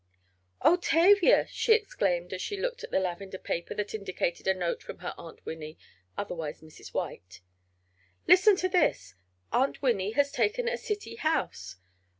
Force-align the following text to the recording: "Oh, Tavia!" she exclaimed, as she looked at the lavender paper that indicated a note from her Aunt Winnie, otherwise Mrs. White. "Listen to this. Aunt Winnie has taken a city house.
"Oh, 0.63 0.77
Tavia!" 0.77 1.45
she 1.47 1.73
exclaimed, 1.73 2.33
as 2.33 2.41
she 2.41 2.57
looked 2.59 2.83
at 2.83 2.89
the 2.89 2.99
lavender 2.99 3.37
paper 3.37 3.75
that 3.75 3.93
indicated 3.93 4.47
a 4.47 4.53
note 4.55 4.81
from 4.81 4.97
her 4.97 5.13
Aunt 5.15 5.45
Winnie, 5.45 5.77
otherwise 6.17 6.59
Mrs. 6.61 6.91
White. 6.91 7.41
"Listen 8.27 8.55
to 8.55 8.67
this. 8.67 9.13
Aunt 9.51 9.83
Winnie 9.83 10.13
has 10.13 10.31
taken 10.31 10.67
a 10.67 10.75
city 10.79 11.17
house. 11.17 11.75